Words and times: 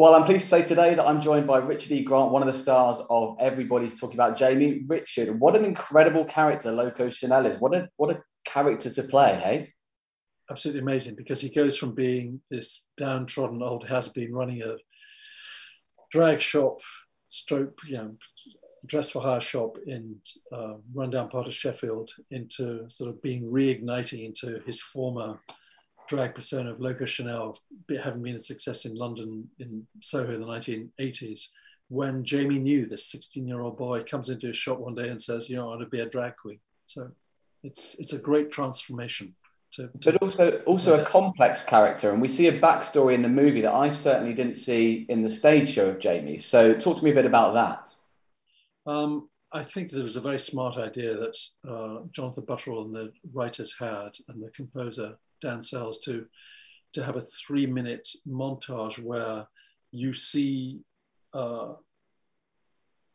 Well, 0.00 0.14
I'm 0.14 0.24
pleased 0.24 0.44
to 0.44 0.48
say 0.48 0.62
today 0.62 0.94
that 0.94 1.04
I'm 1.04 1.20
joined 1.20 1.46
by 1.46 1.58
Richard 1.58 1.92
E. 1.92 2.02
Grant, 2.02 2.32
one 2.32 2.40
of 2.40 2.50
the 2.50 2.58
stars 2.58 2.96
of 3.10 3.36
Everybody's 3.38 4.00
Talking 4.00 4.16
About 4.16 4.34
Jamie. 4.34 4.82
Richard, 4.86 5.38
what 5.38 5.54
an 5.54 5.66
incredible 5.66 6.24
character 6.24 6.72
Loco 6.72 7.10
Chanel 7.10 7.44
is. 7.44 7.60
What 7.60 7.74
a 7.74 7.86
what 7.96 8.08
a 8.08 8.22
character 8.46 8.88
to 8.88 9.02
play, 9.02 9.38
hey? 9.44 9.74
Absolutely 10.50 10.80
amazing 10.80 11.16
because 11.16 11.42
he 11.42 11.50
goes 11.50 11.76
from 11.76 11.94
being 11.94 12.40
this 12.50 12.86
downtrodden 12.96 13.62
old 13.62 13.86
has-been 13.88 14.32
running 14.32 14.62
a 14.62 14.76
drag 16.10 16.40
shop, 16.40 16.80
stroke, 17.28 17.78
you 17.84 17.98
know, 17.98 18.14
dress 18.86 19.10
for 19.10 19.20
hire 19.20 19.38
shop 19.38 19.76
in 19.86 20.16
uh, 20.50 20.76
rundown 20.94 21.28
part 21.28 21.46
of 21.46 21.52
Sheffield 21.52 22.08
into 22.30 22.88
sort 22.88 23.10
of 23.10 23.20
being 23.20 23.46
reigniting 23.48 24.24
into 24.24 24.62
his 24.64 24.80
former 24.80 25.38
drag 26.10 26.34
persona 26.34 26.72
of 26.72 26.80
Loco 26.80 27.04
Chanel, 27.04 27.56
having 28.02 28.22
been 28.22 28.34
a 28.34 28.40
success 28.40 28.84
in 28.84 28.96
London 28.96 29.48
in 29.60 29.86
Soho 30.00 30.34
in 30.34 30.40
the 30.40 30.46
1980s, 30.46 31.50
when 31.88 32.24
Jamie 32.24 32.58
New 32.58 32.84
this 32.86 33.06
16 33.12 33.46
year 33.46 33.60
old 33.60 33.78
boy 33.78 34.02
comes 34.02 34.28
into 34.28 34.48
his 34.48 34.56
shop 34.56 34.80
one 34.80 34.96
day 34.96 35.08
and 35.08 35.20
says, 35.20 35.48
you 35.48 35.54
know, 35.54 35.66
I 35.66 35.76
want 35.76 35.82
to 35.82 35.86
be 35.86 36.00
a 36.00 36.06
drag 36.06 36.34
queen. 36.36 36.58
So 36.84 37.12
it's, 37.62 37.94
it's 38.00 38.12
a 38.12 38.18
great 38.18 38.50
transformation. 38.50 39.36
To, 39.74 39.88
to 40.00 40.12
but 40.12 40.20
also 40.20 40.62
also 40.66 41.00
a 41.00 41.06
complex 41.06 41.62
character 41.62 42.10
and 42.10 42.20
we 42.20 42.26
see 42.26 42.48
a 42.48 42.60
backstory 42.60 43.14
in 43.14 43.22
the 43.22 43.28
movie 43.28 43.60
that 43.60 43.72
i 43.72 43.88
certainly 43.88 44.34
didn't 44.34 44.56
see 44.56 45.06
in 45.08 45.22
the 45.22 45.30
stage 45.30 45.72
show 45.72 45.90
of 45.90 46.00
jamie 46.00 46.38
so 46.38 46.74
talk 46.74 46.96
to 46.98 47.04
me 47.04 47.12
a 47.12 47.14
bit 47.14 47.24
about 47.24 47.54
that 47.54 48.92
um, 48.92 49.28
i 49.52 49.62
think 49.62 49.92
there 49.92 50.02
was 50.02 50.16
a 50.16 50.20
very 50.20 50.40
smart 50.40 50.76
idea 50.76 51.14
that 51.14 51.38
uh, 51.68 52.00
jonathan 52.10 52.44
butterell 52.46 52.82
and 52.82 52.92
the 52.92 53.12
writers 53.32 53.72
had 53.78 54.10
and 54.26 54.42
the 54.42 54.50
composer 54.50 55.16
Dan 55.40 55.62
Sells 55.62 55.98
to 56.00 56.26
to 56.92 57.04
have 57.04 57.16
a 57.16 57.20
three 57.20 57.66
minute 57.66 58.08
montage 58.26 58.98
where 58.98 59.46
you 59.92 60.12
see 60.12 60.80
uh, 61.32 61.74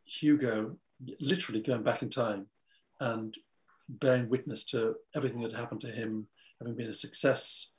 Hugo 0.04 0.76
literally 1.20 1.60
going 1.60 1.82
back 1.82 2.02
in 2.02 2.08
time 2.08 2.46
and 3.00 3.36
bearing 3.88 4.28
witness 4.28 4.64
to 4.64 4.96
everything 5.14 5.40
that 5.42 5.52
happened 5.52 5.80
to 5.82 5.90
him, 5.90 6.26
having 6.58 6.74
been 6.74 6.88
a 6.88 6.94
success 6.94 7.70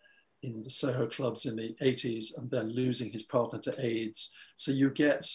in 0.44 0.62
the 0.62 0.70
Soho 0.70 1.08
clubs 1.08 1.46
in 1.46 1.56
the 1.56 1.76
80s 1.82 2.38
and 2.38 2.50
then 2.52 2.70
losing 2.70 3.12
his 3.12 3.24
partner 3.24 3.60
to 3.60 3.74
AIDS. 3.84 4.32
So 4.56 4.72
you 4.72 4.92
get 4.92 5.28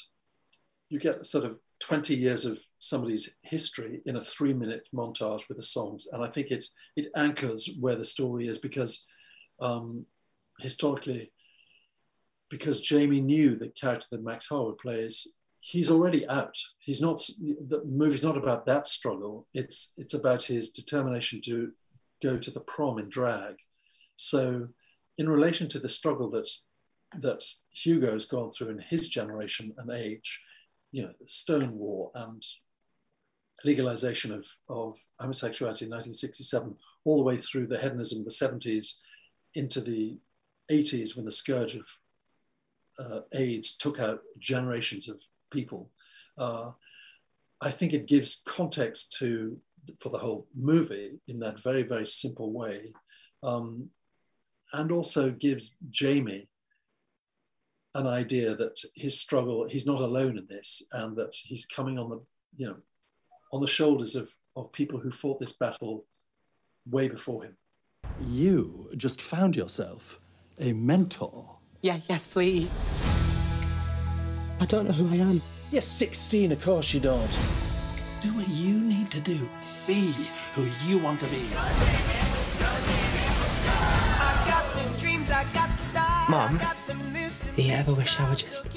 you 0.89 1.01
get 1.01 1.25
sort 1.25 1.45
of 1.45 1.59
20 1.83 2.15
years 2.15 2.45
of 2.45 2.59
somebody's 2.79 3.37
history 3.43 4.01
in 4.07 4.17
a 4.17 4.21
three 4.21 4.55
minute 4.55 4.89
montage 4.95 5.49
with 5.49 5.57
the 5.57 5.63
songs. 5.63 6.07
And 6.13 6.23
I 6.25 6.29
think 6.29 6.51
it, 6.51 6.65
it 6.97 7.09
anchors 7.17 7.71
where 7.81 7.97
the 7.97 8.05
story 8.05 8.47
is 8.47 8.59
because 8.59 9.05
um, 9.61 10.07
historically, 10.61 11.33
because 12.51 12.81
Jamie 12.81 13.21
New 13.21 13.57
the 13.57 13.69
character 13.69 14.07
that 14.13 14.25
Max 14.25 14.49
Harwood 14.49 14.79
plays, 14.79 15.27
he's 15.61 15.91
already 15.91 16.27
out. 16.29 16.57
He's 16.79 17.03
not, 17.03 17.21
the 17.41 17.83
movie's 17.85 18.25
not 18.25 18.37
about 18.37 18.65
that 18.67 18.87
struggle. 18.87 19.49
It's, 19.53 19.93
it's 19.97 20.15
about 20.15 20.45
his 20.45 20.71
determination 20.71 21.41
to 21.47 21.73
go 22.23 22.39
to 22.39 22.51
the 22.51 22.61
prom 22.61 22.99
in 22.99 23.09
drag. 23.09 23.57
So 24.15 24.69
in 25.19 25.29
relation 25.29 25.67
to 25.69 25.81
the 25.81 25.89
struggle 25.89 26.31
that, 26.31 26.49
that 27.19 27.43
Hugo's 27.71 28.25
gone 28.25 28.53
through 28.53 28.71
in 28.71 28.79
his 28.79 29.09
generation 29.09 29.73
and 29.79 29.91
age, 29.91 30.41
you 30.93 31.03
know, 31.03 31.13
Stonewall 31.27 32.13
and 32.15 32.45
legalization 33.65 34.33
of, 34.33 34.47
of 34.69 34.97
homosexuality 35.19 35.87
in 35.87 35.91
1967, 35.91 36.75
all 37.05 37.17
the 37.17 37.23
way 37.23 37.37
through 37.37 37.67
the 37.67 37.79
hedonism 37.79 38.21
of 38.21 38.25
the 38.25 38.31
70s 38.31 38.95
into 39.55 39.81
the 39.81 40.19
80s 40.71 41.17
when 41.17 41.25
the 41.25 41.33
scourge 41.33 41.75
of 41.77 41.87
uh, 42.99 43.21
AIDS 43.33 43.77
took 43.77 43.99
out 43.99 44.21
generations 44.39 45.09
of 45.09 45.21
people. 45.51 45.91
Uh, 46.37 46.71
I 47.61 47.71
think 47.71 47.93
it 47.93 48.09
gives 48.09 48.43
context 48.45 49.17
to 49.19 49.59
for 49.99 50.11
the 50.11 50.19
whole 50.19 50.47
movie 50.55 51.19
in 51.27 51.41
that 51.41 51.61
very 51.61 51.83
very 51.83 52.07
simple 52.07 52.53
way, 52.53 52.93
um, 53.43 53.89
and 54.73 54.93
also 54.93 55.31
gives 55.31 55.75
Jamie 55.91 56.49
an 57.95 58.07
idea 58.07 58.55
that 58.57 58.81
his 58.95 59.19
struggle, 59.19 59.67
he's 59.69 59.87
not 59.87 60.01
alone 60.01 60.39
in 60.39 60.47
this, 60.49 60.83
and 60.93 61.17
that 61.17 61.35
he's 61.35 61.67
coming 61.67 61.99
on 61.99 62.09
the, 62.11 62.21
you 62.57 62.67
know, 62.67 62.77
on 63.53 63.61
the 63.61 63.67
shoulders 63.67 64.17
of, 64.17 64.31
of 64.57 64.73
people 64.73 64.99
who 64.99 65.11
fought 65.11 65.39
this 65.39 65.53
battle 65.53 66.07
way 66.91 67.09
before 67.09 67.45
him. 67.45 67.57
You 68.27 68.91
just 68.97 69.21
found 69.21 69.57
yourself 69.57 70.19
a 70.59 70.73
mentor. 70.73 71.59
Yeah, 71.83 72.01
yes, 72.09 72.27
please. 72.27 72.73
I 74.61 74.65
don't 74.67 74.87
know 74.87 74.93
who 74.93 75.09
I 75.13 75.17
am. 75.17 75.43
You're 75.71 75.83
16, 75.83 76.53
of 76.53 76.61
course 76.61 76.95
you 76.95 77.01
don't. 77.01 77.31
Do 78.23 78.33
what 78.35 78.49
you 78.49 78.81
need 78.81 79.11
to 79.11 79.21
do. 79.21 79.49
Be 79.87 80.15
who 80.55 80.69
you 80.87 80.99
want 80.99 81.21
to 81.21 81.27
be. 81.27 81.43
Mom, 86.29 86.61
do 87.55 87.63
you 87.63 87.73
ever 87.73 87.93
wish 87.93 88.19
I 88.19 88.29
were 88.31 88.37
just 88.37 88.71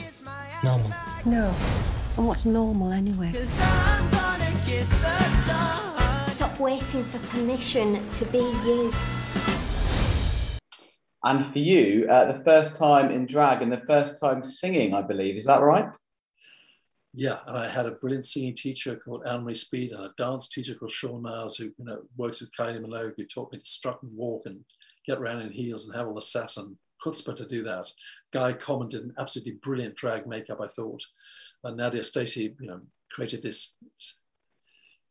normal? 0.64 0.92
No. 1.26 1.54
And 2.18 2.28
what's 2.28 2.46
normal 2.46 2.92
anyway? 2.92 3.32
Stop 6.26 6.60
waiting 6.60 7.04
for 7.06 7.20
permission 7.30 8.12
to 8.12 8.26
be 8.26 8.40
you. 8.40 8.94
And 11.24 11.46
for 11.52 11.60
you, 11.60 12.08
uh, 12.10 12.34
the 12.34 12.44
first 12.44 12.76
time 12.76 13.12
in 13.12 13.26
drag 13.26 13.62
and 13.62 13.72
the 13.72 13.80
first 13.80 14.20
time 14.20 14.44
singing, 14.44 14.94
I 14.94 15.02
believe, 15.02 15.38
is 15.38 15.46
that 15.46 15.62
right? 15.62 15.90
Yeah, 17.14 17.40
and 17.48 17.58
I 17.58 17.70
had 17.70 17.86
a 17.86 17.92
brilliant 17.92 18.26
singing 18.26 18.56
teacher 18.56 18.98
called 18.98 19.24
Anne-Marie 19.26 19.54
Speed 19.54 19.94
and 19.94 20.04
a 20.04 20.12
dance 20.18 20.50
teacher 20.50 20.76
called 20.76 20.92
Sean 20.92 21.22
Miles 21.22 21.56
who 21.56 21.66
you 21.66 21.86
know 21.86 22.02
works 22.18 22.42
with 22.42 22.52
Kylie 22.52 22.86
Minogue, 22.86 23.14
who 23.16 23.26
taught 23.26 23.54
me 23.54 23.58
to 23.58 23.66
strut 23.66 24.04
and 24.04 24.16
walk 24.16 24.44
and 24.46 24.60
get 25.08 25.18
around 25.18 25.42
in 25.42 25.52
heels 25.52 25.88
and 25.88 25.96
have 25.96 26.08
all 26.08 26.16
the 26.16 26.22
sass 26.22 26.58
and 26.58 26.76
chutzpah 27.04 27.36
to 27.36 27.46
do 27.46 27.64
that. 27.64 27.90
Guy 28.32 28.54
commented 28.54 29.02
an 29.02 29.14
absolutely 29.20 29.54
brilliant 29.62 29.96
drag 29.96 30.28
makeup, 30.28 30.60
I 30.62 30.68
thought. 30.68 31.04
And 31.64 31.78
Nadia 31.78 32.04
Stacey, 32.04 32.56
you 32.60 32.68
know, 32.68 32.82
created 33.12 33.42
this 33.42 33.76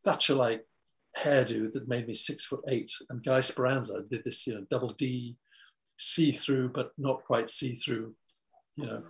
Thatcher-like 0.05 0.65
hairdo 1.19 1.72
that 1.72 1.89
made 1.89 2.06
me 2.06 2.15
six 2.15 2.45
foot 2.45 2.61
eight. 2.69 2.93
And 3.09 3.25
Guy 3.25 3.41
Speranza 3.41 4.03
did 4.09 4.25
this, 4.25 4.47
you 4.47 4.55
know, 4.55 4.67
double 4.71 4.89
D 4.89 5.37
see 5.97 6.33
through, 6.33 6.71
but 6.71 6.93
not 6.99 7.22
quite 7.22 7.49
see 7.49 7.75
through, 7.75 8.15
you 8.77 8.87
know, 8.87 9.03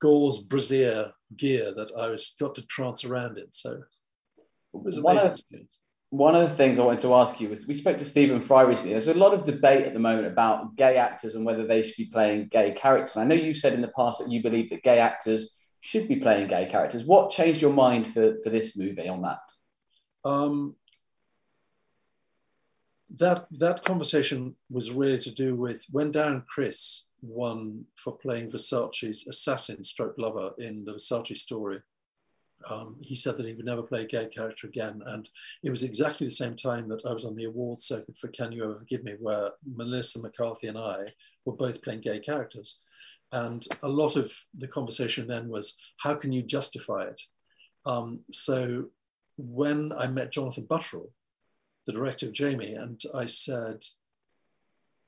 gauze 0.00 0.40
brassiere 0.40 1.12
gear 1.36 1.74
that 1.74 1.92
I 1.96 2.08
was 2.08 2.34
got 2.40 2.54
to 2.54 2.66
trance 2.66 3.04
around 3.04 3.38
in. 3.38 3.50
So 3.50 3.72
it 3.72 4.82
was 4.82 4.98
amazing 4.98 5.30
one 5.30 5.32
of. 5.32 5.68
One 6.12 6.34
of 6.34 6.50
the 6.50 6.54
things 6.56 6.78
I 6.78 6.84
wanted 6.84 7.00
to 7.00 7.14
ask 7.14 7.40
you 7.40 7.48
was 7.48 7.66
we 7.66 7.72
spoke 7.72 7.96
to 7.96 8.04
Stephen 8.04 8.42
Fry 8.42 8.60
recently. 8.60 8.92
There's 8.92 9.08
a 9.08 9.14
lot 9.14 9.32
of 9.32 9.46
debate 9.46 9.86
at 9.86 9.94
the 9.94 9.98
moment 9.98 10.26
about 10.26 10.76
gay 10.76 10.98
actors 10.98 11.34
and 11.34 11.42
whether 11.42 11.66
they 11.66 11.82
should 11.82 11.96
be 11.96 12.10
playing 12.12 12.48
gay 12.52 12.72
characters. 12.78 13.16
And 13.16 13.24
I 13.24 13.26
know 13.34 13.42
you 13.42 13.54
said 13.54 13.72
in 13.72 13.80
the 13.80 13.92
past 13.96 14.18
that 14.18 14.30
you 14.30 14.42
believe 14.42 14.68
that 14.68 14.82
gay 14.82 14.98
actors 14.98 15.48
should 15.80 16.08
be 16.08 16.16
playing 16.16 16.48
gay 16.48 16.68
characters. 16.70 17.06
What 17.06 17.30
changed 17.30 17.62
your 17.62 17.72
mind 17.72 18.12
for, 18.12 18.36
for 18.44 18.50
this 18.50 18.76
movie 18.76 19.08
on 19.08 19.22
that? 19.22 19.40
Um, 20.28 20.76
that 23.16 23.46
that 23.52 23.82
conversation 23.82 24.54
was 24.68 24.92
really 24.92 25.18
to 25.18 25.34
do 25.34 25.56
with 25.56 25.86
when 25.90 26.12
Darren 26.12 26.46
Criss 26.46 27.08
won 27.22 27.86
for 27.96 28.18
playing 28.18 28.50
Versace's 28.50 29.26
assassin 29.26 29.82
stroke 29.82 30.16
lover 30.18 30.50
in 30.58 30.84
the 30.84 30.92
Versace 30.92 31.38
story. 31.38 31.80
Um, 32.70 32.96
he 33.00 33.14
said 33.14 33.36
that 33.36 33.46
he 33.46 33.54
would 33.54 33.64
never 33.64 33.82
play 33.82 34.02
a 34.02 34.06
gay 34.06 34.26
character 34.26 34.66
again. 34.66 35.02
And 35.06 35.28
it 35.62 35.70
was 35.70 35.82
exactly 35.82 36.26
the 36.26 36.30
same 36.30 36.56
time 36.56 36.88
that 36.88 37.04
I 37.04 37.12
was 37.12 37.24
on 37.24 37.34
the 37.34 37.44
awards 37.44 37.84
circuit 37.84 38.16
for 38.16 38.28
Can 38.28 38.52
You 38.52 38.64
Ever 38.64 38.74
Forgive 38.74 39.04
Me, 39.04 39.14
where 39.18 39.50
Melissa 39.64 40.20
McCarthy 40.20 40.68
and 40.68 40.78
I 40.78 41.06
were 41.44 41.54
both 41.54 41.82
playing 41.82 42.00
gay 42.00 42.20
characters. 42.20 42.78
And 43.32 43.66
a 43.82 43.88
lot 43.88 44.16
of 44.16 44.30
the 44.56 44.68
conversation 44.68 45.26
then 45.26 45.48
was, 45.48 45.78
how 45.96 46.14
can 46.14 46.32
you 46.32 46.42
justify 46.42 47.04
it? 47.04 47.20
Um, 47.86 48.20
so 48.30 48.90
when 49.36 49.92
I 49.92 50.06
met 50.06 50.32
Jonathan 50.32 50.66
Butterell, 50.66 51.08
the 51.86 51.92
director 51.92 52.26
of 52.26 52.32
Jamie, 52.32 52.74
and 52.74 53.00
I 53.14 53.26
said, 53.26 53.82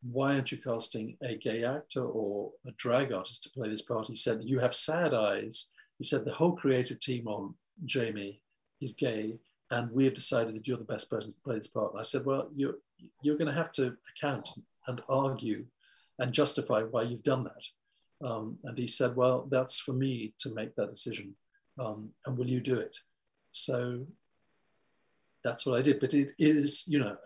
why 0.03 0.35
aren't 0.35 0.53
you 0.53 0.59
casting 0.59 1.17
a 1.23 1.37
gay 1.37 1.65
actor 1.65 2.03
or 2.03 2.53
a 2.67 2.73
drag 2.73 3.13
artist 3.13 3.45
to 3.45 3.51
play 3.51 3.69
this 3.69 3.83
part? 3.83 4.09
He 4.09 4.17
said, 4.17 4.41
you 4.43 4.59
have 4.59 4.75
sad 4.75 5.15
eyes. 5.15 5.71
He 5.99 6.05
said, 6.05 6.25
the 6.25 6.33
whole 6.33 6.53
creative 6.53 7.01
team 7.01 7.27
on 7.27 7.55
Jamie 7.85 8.41
is 8.81 8.93
gay, 8.93 9.39
and 9.71 9.91
we 9.93 10.05
have 10.05 10.15
decided 10.15 10.55
that 10.55 10.67
you're 10.67 10.77
the 10.77 10.85
best 10.85 11.11
person 11.11 11.31
to 11.31 11.37
play 11.45 11.57
this 11.57 11.67
part. 11.67 11.93
And 11.93 12.01
I 12.01 12.03
said, 12.03 12.25
well, 12.25 12.51
you're, 12.55 12.75
you're 13.23 13.37
going 13.37 13.51
to 13.51 13.57
have 13.57 13.73
to 13.73 13.97
account 14.11 14.49
and 14.87 15.01
argue 15.09 15.65
and 16.19 16.33
justify 16.33 16.83
why 16.83 17.03
you've 17.03 17.23
done 17.23 17.45
that. 17.45 18.27
Um, 18.27 18.59
and 18.65 18.79
he 18.79 18.87
said, 18.87 19.17
well, 19.17 19.47
that's 19.51 19.81
for 19.81 19.93
me 19.93 20.35
to 20.39 20.55
make 20.55 20.75
that 20.77 20.91
decision. 20.91 21.35
Um, 21.79 22.11
and 22.27 22.39
will 22.39 22.49
you 22.49 22.61
do 22.61 22.75
it? 22.75 22.97
So 23.51 24.07
that's 25.43 25.67
what 25.67 25.79
I 25.79 25.83
did. 25.83 26.01
But 26.01 26.15
it 26.15 26.33
is, 26.39 26.85
you 26.87 26.99
know, 26.99 27.17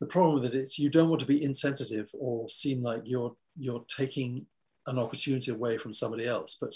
the 0.00 0.06
problem 0.06 0.34
with 0.34 0.44
it 0.44 0.54
is 0.54 0.78
you 0.78 0.90
don't 0.90 1.08
want 1.08 1.20
to 1.20 1.26
be 1.26 1.42
insensitive 1.42 2.10
or 2.18 2.48
seem 2.48 2.82
like 2.82 3.02
you're 3.04 3.36
you're 3.56 3.84
taking 3.86 4.46
an 4.86 4.98
opportunity 4.98 5.50
away 5.50 5.78
from 5.78 5.92
somebody 5.92 6.26
else. 6.26 6.56
But 6.60 6.74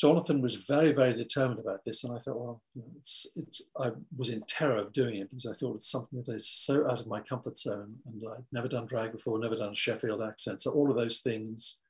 Jonathan 0.00 0.40
was 0.40 0.54
very, 0.54 0.92
very 0.92 1.12
determined 1.12 1.58
about 1.58 1.84
this, 1.84 2.04
and 2.04 2.14
I 2.14 2.20
thought, 2.20 2.38
well, 2.38 2.62
it's, 2.96 3.26
it's. 3.34 3.62
I 3.76 3.90
was 4.16 4.28
in 4.28 4.42
terror 4.42 4.76
of 4.76 4.92
doing 4.92 5.16
it 5.16 5.28
because 5.28 5.46
I 5.46 5.52
thought 5.52 5.74
it's 5.74 5.90
something 5.90 6.22
that 6.22 6.32
is 6.32 6.48
so 6.48 6.88
out 6.88 7.00
of 7.00 7.08
my 7.08 7.20
comfort 7.20 7.58
zone, 7.58 7.96
and 8.06 8.22
I'd 8.30 8.44
never 8.52 8.68
done 8.68 8.86
drag 8.86 9.10
before, 9.10 9.38
never 9.40 9.56
done 9.56 9.72
a 9.72 9.74
Sheffield 9.74 10.22
accent, 10.22 10.60
so 10.60 10.70
all 10.70 10.88
of 10.88 10.96
those 10.96 11.18
things 11.18 11.80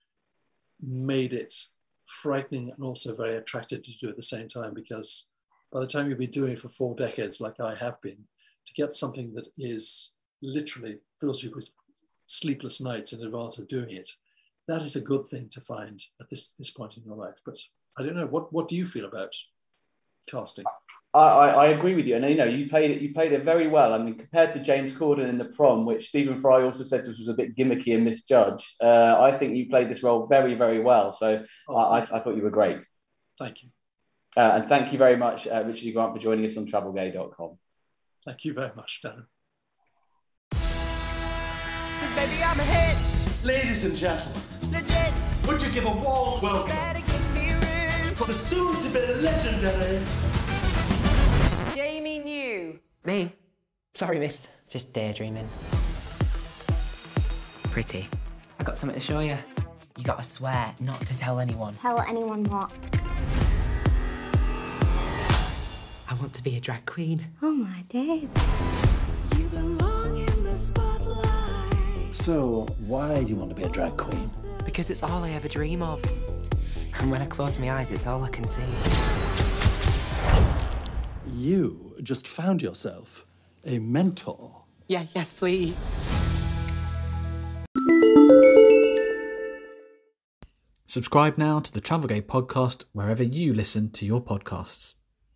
made 0.81 1.35
it 1.35 1.53
frightening 2.07 2.71
and 2.71 2.85
also 2.85 3.15
very 3.15 3.37
attractive 3.37 3.83
to 3.83 3.99
do 3.99 4.09
at 4.09 4.17
the 4.17 4.23
same 4.23 4.49
time 4.49 4.73
because 4.73 5.29
by 5.71 5.81
the 5.81 5.87
time 5.87 6.09
you've 6.09 6.19
been 6.19 6.31
doing 6.31 6.53
it 6.53 6.59
for 6.59 6.69
four 6.69 6.95
decades, 6.95 7.41
like 7.41 7.61
I 7.61 7.75
have 7.75 8.01
been, 8.01 8.25
to 8.67 8.73
get 8.75 8.95
something 8.95 9.35
that 9.35 9.49
is 9.59 10.13
literally 10.41 10.99
fills 11.21 11.43
you 11.43 11.53
with 11.55 11.71
sleepless 12.27 12.81
nights 12.81 13.13
in 13.13 13.23
advance 13.23 13.59
of 13.59 13.69
doing 13.69 13.91
it, 13.91 14.11
that 14.67 14.83
is 14.83 14.97
a 14.97 15.01
good 15.01 15.27
thing 15.27 15.49
to 15.51 15.61
find 15.61 16.03
at 16.21 16.31
this, 16.31 16.51
this 16.59 16.71
point 16.71 16.97
in 16.97 17.05
your 17.05 17.17
life. 17.17 17.41
But 17.45 17.59
I 17.99 18.03
don't 18.03 18.15
know, 18.15 18.27
what, 18.27 18.53
what 18.53 18.69
do 18.69 18.77
you 18.77 18.85
feel 18.85 19.07
about 19.07 19.35
casting? 20.29 20.65
I, 21.15 21.19
I, 21.19 21.49
I, 21.49 21.67
agree 21.69 21.95
with 21.95 22.07
you, 22.07 22.17
and 22.17 22.25
you 22.29 22.37
know 22.37 22.45
you 22.45 22.69
played 22.69 22.91
it. 22.91 23.01
You 23.01 23.15
played 23.15 23.33
it 23.33 23.43
very 23.43 23.67
well. 23.67 23.95
I 23.95 23.99
mean, 23.99 24.15
compared 24.15 24.53
to 24.53 24.61
James 24.61 24.93
Corden 24.93 25.29
in 25.29 25.39
the 25.39 25.47
prom, 25.47 25.87
which 25.87 26.09
Stephen 26.09 26.39
Fry 26.39 26.63
also 26.63 26.85
said 26.85 27.03
this 27.03 27.19
was 27.19 27.29
a 27.29 27.35
bit 27.35 27.57
gimmicky 27.57 27.95
and 27.95 28.05
misjudged. 28.05 28.67
Uh, 28.81 29.17
I 29.19 29.37
think 29.37 29.57
you 29.57 29.71
played 29.71 29.89
this 29.89 30.03
role 30.03 30.27
very, 30.27 30.55
very 30.55 30.81
well. 30.81 31.11
So 31.11 31.45
oh, 31.69 31.77
I, 31.77 32.01
I, 32.03 32.21
thought 32.21 32.37
you 32.37 32.43
were 32.43 32.51
great. 32.51 32.81
Thank 33.39 33.63
you. 33.63 33.71
Uh, 34.37 34.61
and 34.61 34.69
thank 34.69 34.93
you 34.93 34.99
very 34.99 35.17
much, 35.17 35.49
uh, 35.49 35.65
Richard 35.67 35.85
E. 35.85 35.93
Grant, 35.93 36.13
for 36.13 36.21
joining 36.21 36.45
us 36.45 36.59
on 36.59 36.67
TravelGay.com. 36.67 37.59
Thank 38.27 38.45
you 38.45 38.53
very 38.53 38.73
much, 38.77 39.01
Dan. 39.03 39.25
Baby, 42.15 42.43
I'm 42.45 42.61
a 42.61 42.65
hit. 42.65 43.45
Ladies 43.45 43.85
and 43.85 43.97
gentlemen, 43.97 44.43
Legit. 44.71 45.15
would 45.47 45.63
you 45.63 45.71
give 45.71 45.87
a 45.87 45.91
warm 45.91 46.43
welcome 46.43 46.99
for 48.19 48.25
the 48.25 48.33
soon-to-be 48.33 49.23
legendary 49.23 50.01
Jamie 51.73 52.19
New. 52.19 52.81
Me? 53.05 53.33
Sorry, 53.95 54.19
miss. 54.19 54.57
Just 54.69 54.93
daydreaming. 54.93 55.49
Pretty. 57.71 58.09
I 58.59 58.65
got 58.65 58.77
something 58.77 58.99
to 58.99 59.01
show 59.01 59.21
you. 59.21 59.37
You 59.97 60.03
gotta 60.03 60.25
swear 60.25 60.75
not 60.81 61.07
to 61.07 61.17
tell 61.17 61.39
anyone. 61.39 61.75
Tell 61.75 62.01
anyone 62.01 62.43
what? 62.47 62.75
I 66.11 66.15
want 66.15 66.33
to 66.35 66.43
be 66.43 66.57
a 66.57 66.61
drag 66.61 66.87
queen. 66.87 67.25
Oh 67.41 67.53
my 67.53 67.85
days. 67.89 68.33
You 69.37 69.47
belong 69.47 70.17
in 70.17 70.43
the 70.43 70.57
spotlight. 70.57 72.17
So, 72.17 72.67
why 72.81 73.23
do 73.23 73.31
you 73.31 73.37
want 73.37 73.51
to 73.51 73.55
be 73.55 73.63
a 73.63 73.69
drag 73.69 73.97
queen? 73.97 74.29
Because 74.65 74.91
it's 74.91 75.05
all 75.05 75.23
I 75.23 75.31
ever 75.31 75.47
dream 75.47 75.83
of. 75.83 76.03
And 77.01 77.11
when 77.11 77.23
I 77.23 77.27
close 77.27 77.59
my 77.59 77.71
eyes, 77.71 77.93
it's 77.93 78.07
all 78.07 78.25
I 78.25 78.29
can 78.29 78.47
see. 78.47 78.63
You 81.33 81.97
just 82.03 82.27
found 82.27 82.61
yourself 82.63 83.25
a 83.65 83.79
mentor. 83.79 84.65
Yeah, 84.89 85.07
yes, 85.15 85.33
please. 85.33 85.79
Subscribe 90.87 91.37
now 91.37 91.61
to 91.61 91.71
the 91.71 91.81
TravelGay 91.81 92.23
podcast 92.23 92.85
wherever 92.93 93.23
you 93.23 93.53
listen 93.53 93.91
to 93.91 94.07
your 94.07 94.23
podcasts. 94.23 94.95